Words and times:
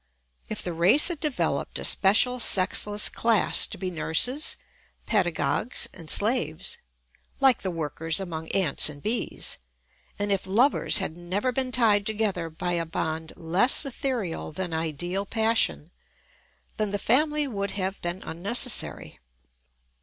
If 0.49 0.63
the 0.63 0.73
race 0.73 1.09
had 1.09 1.19
developed 1.19 1.77
a 1.77 1.83
special 1.83 2.39
sexless 2.39 3.07
class 3.07 3.67
to 3.67 3.77
be 3.77 3.91
nurses, 3.91 4.57
pedagogues, 5.05 5.87
and 5.93 6.09
slaves, 6.09 6.79
like 7.39 7.61
the 7.61 7.69
workers 7.69 8.19
among 8.19 8.47
ants 8.47 8.89
and 8.89 9.03
bees, 9.03 9.59
and 10.17 10.31
if 10.31 10.47
lovers 10.47 10.97
had 10.97 11.15
never 11.15 11.51
been 11.51 11.71
tied 11.71 12.07
together 12.07 12.49
by 12.49 12.71
a 12.71 12.85
bond 12.87 13.33
less 13.35 13.85
ethereal 13.85 14.51
than 14.51 14.73
ideal 14.73 15.23
passion, 15.23 15.91
then 16.77 16.89
the 16.89 16.97
family 16.97 17.47
would 17.47 17.69
have 17.77 18.01
been 18.01 18.23
unnecessary. 18.23 19.19